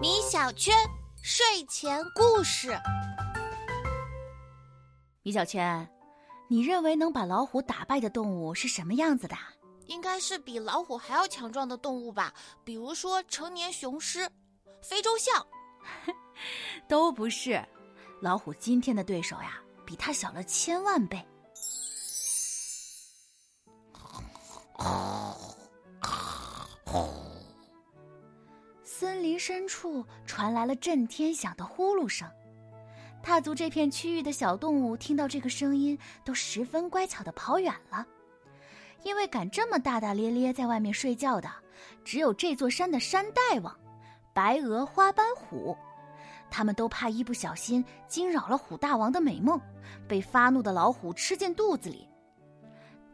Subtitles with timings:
[0.00, 0.74] 米小圈
[1.22, 2.78] 睡前故事。
[5.22, 5.86] 米小圈，
[6.48, 9.36] 你认为能把老虎打败的动物是什么样子的？
[9.86, 12.32] 应该是比老虎还要强壮的动物吧，
[12.64, 14.28] 比如说成年雄狮、
[14.82, 15.46] 非洲象。
[16.88, 17.62] 都不是，
[18.20, 21.22] 老虎今天的对手呀，比它小了千万倍。
[28.98, 32.26] 森林深处传来了震天响的呼噜声，
[33.22, 38.06] 踏足这片区域的小动物听到这个声音，都十分乖巧的跑远了。
[39.02, 41.46] 因为敢这么大大咧咧在外面睡觉的，
[42.06, 43.78] 只有这座山的山大王——
[44.32, 45.76] 白额花斑虎。
[46.50, 49.60] 他们都怕一不小心惊扰了虎大王的美梦，
[50.08, 52.08] 被发怒的老虎吃进肚子里。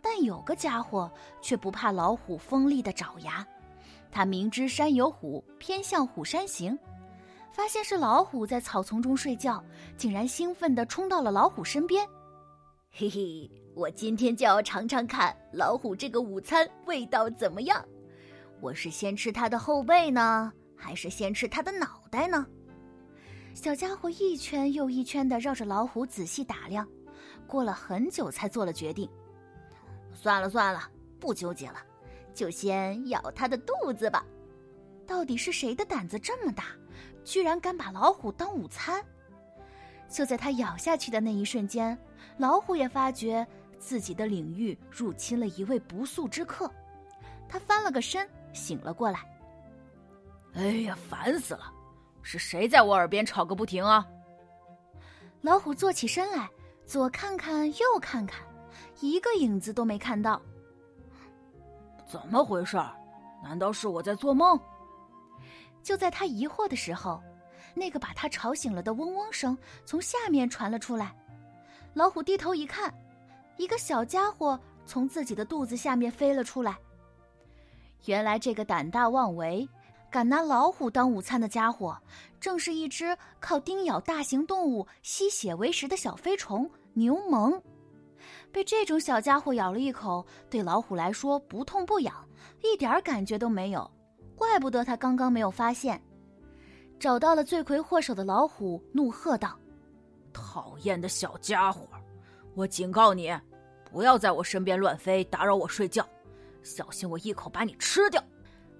[0.00, 3.44] 但有个家伙却不怕老虎锋利的爪牙。
[4.12, 6.78] 他明知山有虎，偏向虎山行。
[7.50, 9.62] 发现是老虎在草丛中睡觉，
[9.96, 12.06] 竟然兴奋地冲到了老虎身边。
[12.90, 17.82] 嘿嘿，我今天就要尝尝看老虎这个午餐味道怎么样。
[18.60, 22.46] 我是先吃它的后背呢，还是先吃它的脑袋呢？
[23.54, 26.86] 小家伙一圈又一圈地绕着老虎仔细打量，
[27.46, 29.08] 过了很久才做了决定。
[30.14, 30.88] 算了算了，
[31.18, 31.76] 不纠结了。
[32.34, 34.24] 就先咬它的肚子吧。
[35.06, 36.64] 到底是谁的胆子这么大，
[37.24, 39.04] 居然敢把老虎当午餐？
[40.08, 41.96] 就在他咬下去的那一瞬间，
[42.36, 43.46] 老虎也发觉
[43.78, 46.70] 自己的领域入侵了一位不速之客。
[47.48, 49.20] 他翻了个身，醒了过来。
[50.54, 51.72] 哎呀，烦死了！
[52.22, 54.06] 是谁在我耳边吵个不停啊？
[55.40, 56.48] 老虎坐起身来，
[56.86, 58.40] 左看看，右看看，
[59.00, 60.40] 一个影子都没看到。
[62.12, 62.76] 怎么回事？
[63.42, 64.60] 难道是我在做梦？
[65.82, 67.22] 就在他疑惑的时候，
[67.74, 71.16] 那个把他吵醒了的嗡嗡声从下面传了出来。
[71.94, 72.92] 老虎低头一看，
[73.56, 76.76] 一个小家伙从自己的肚子下面飞了出来。
[78.04, 79.66] 原来这个胆大妄为、
[80.10, 81.96] 敢拿老虎当午餐的家伙，
[82.38, 87.62] 正是一只靠叮咬大型动物吸血为食的小飞虫——牛虻。
[88.52, 92.14] 被这种小家伙咬了一口，对老虎来说不痛不痒，
[92.62, 93.90] 一点感觉都没有。
[94.36, 96.00] 怪不得他刚刚没有发现。
[96.98, 99.58] 找到了罪魁祸首的老虎，怒喝道
[100.32, 101.88] ：“讨厌的小家伙，
[102.54, 103.34] 我警告你，
[103.90, 106.06] 不要在我身边乱飞，打扰我睡觉，
[106.62, 108.22] 小心我一口把你吃掉！”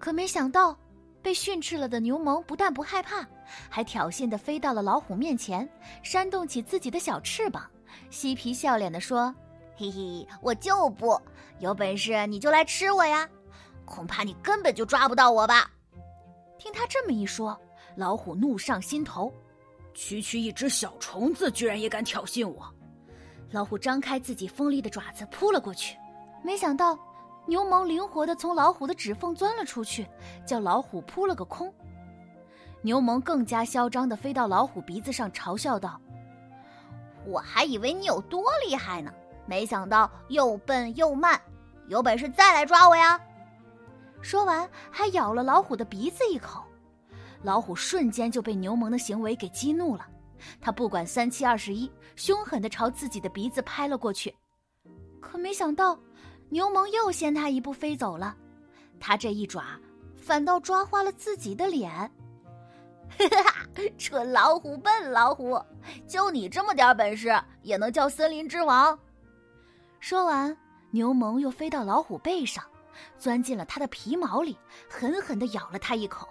[0.00, 0.76] 可没想到，
[1.22, 3.26] 被训斥了的牛虻不但不害怕，
[3.68, 5.68] 还挑衅的飞到了老虎面前，
[6.02, 7.70] 扇动起自己的小翅膀，
[8.10, 9.34] 嬉皮笑脸的说。
[9.78, 11.16] 嘿嘿，我就不
[11.60, 13.28] 有本事你就来吃我呀！
[13.84, 15.70] 恐怕你根本就抓不到我吧？
[16.58, 17.56] 听他这么一说，
[17.94, 19.32] 老虎怒上心头，
[19.94, 22.68] 区区一只小虫子居然也敢挑衅我！
[23.52, 25.96] 老虎张开自己锋利的爪子扑了过去，
[26.42, 26.98] 没想到
[27.46, 30.04] 牛虻灵活的从老虎的指缝钻了出去，
[30.44, 31.72] 叫老虎扑了个空。
[32.82, 36.00] 牛虻更加嚣张的飞到老虎鼻子上，嘲笑道
[37.24, 39.12] ：“我还以为你有多厉害呢！”
[39.48, 41.40] 没想到又笨又慢，
[41.86, 43.18] 有本事再来抓我呀！
[44.20, 46.62] 说完，还咬了老虎的鼻子一口。
[47.42, 50.06] 老虎瞬间就被牛虻的行为给激怒了，
[50.60, 54.36] 他不管三七二十一，凶狠的朝自己的鼻子拍了过去。
[55.18, 55.98] 可没想到，
[56.50, 58.36] 牛虻又先他一步飞走了。
[59.00, 59.64] 他这一爪，
[60.14, 61.90] 反倒抓花了自己的脸。
[63.16, 63.66] 哈哈，
[63.96, 65.58] 蠢老虎，笨老虎，
[66.06, 67.32] 就你这么点本事，
[67.62, 68.98] 也能叫森林之王？
[70.00, 70.56] 说完，
[70.90, 72.64] 牛虻又飞到老虎背上，
[73.18, 74.56] 钻进了它的皮毛里，
[74.88, 76.28] 狠狠地咬了它一口。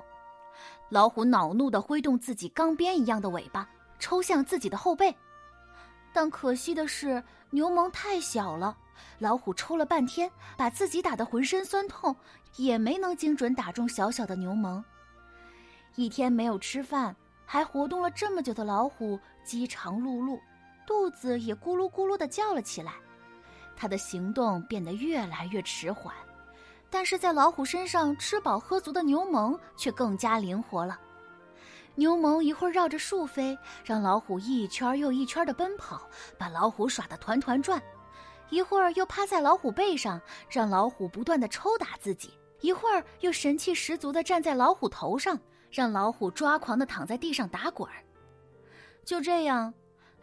[0.89, 3.69] 老虎恼怒地挥动自己钢鞭一样的尾巴，
[3.99, 5.13] 抽向自己的后背。
[6.13, 8.75] 但可惜的是，牛虻太小了，
[9.19, 12.15] 老虎抽了半天，把自己打得浑身酸痛，
[12.55, 14.83] 也没能精准打中小小的牛虻。
[15.95, 17.15] 一天没有吃饭，
[17.45, 20.39] 还活动了这么久的老虎，饥肠辘辘，
[20.87, 22.93] 肚子也咕噜咕噜地叫了起来。
[23.77, 26.13] 他的行动变得越来越迟缓，
[26.89, 30.99] 但是在老虎身上吃饱喝足的牛虻却更加灵活了。
[31.95, 36.01] 牛虻一会儿绕着树飞，让老虎一圈又一圈的奔跑，
[36.37, 37.79] 把老虎耍得团团转；
[38.49, 40.19] 一会儿又趴在老虎背上，
[40.49, 42.29] 让老虎不断的抽打自己；
[42.61, 45.39] 一会儿又神气十足的站在老虎头上，
[45.71, 47.97] 让老虎抓狂的躺在地上打滚儿。
[49.03, 49.73] 就这样。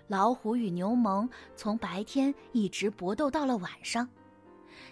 [0.06, 4.08] 老虎与牛虻从白天一直搏斗到了晚上，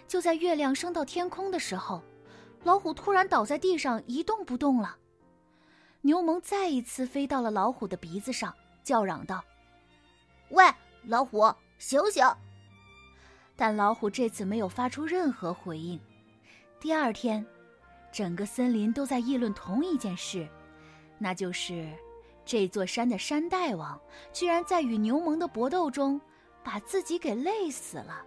[0.07, 2.01] 就在月亮升到天空的时候，
[2.63, 4.97] 老虎突然倒在地上一动不动了。
[6.01, 9.43] 牛虻再一次飞到了老虎的鼻子上，叫嚷道
[10.49, 10.65] ：“喂，
[11.05, 12.25] 老虎，醒醒！”
[13.55, 15.99] 但老虎这次没有发出任何回应。
[16.79, 17.45] 第二天，
[18.11, 20.47] 整个森林都在议论同一件事，
[21.19, 21.93] 那就是
[22.45, 23.99] 这座山的山大王
[24.31, 26.19] 居然在与牛虻的搏斗中
[26.63, 28.25] 把自己给累死了。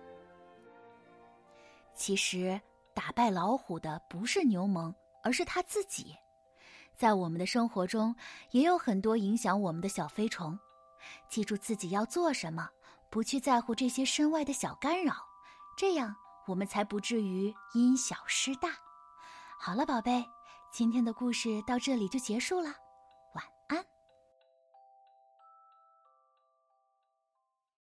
[1.94, 2.60] 其实，
[2.94, 6.14] 打败老虎的不是牛虻，而是他自己。
[6.94, 8.14] 在我们的生活中，
[8.50, 10.58] 也有很多影响我们的小飞虫。
[11.28, 12.68] 记住自己要做什么。
[13.08, 15.14] 不去在乎这些身外的小干扰，
[15.76, 16.14] 这样
[16.46, 18.70] 我们才不至于因小失大。
[19.58, 20.22] 好了，宝贝，
[20.72, 22.74] 今天的故事到这里就结束了。
[23.34, 23.82] 晚安